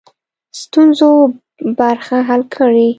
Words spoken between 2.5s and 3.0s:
کړي.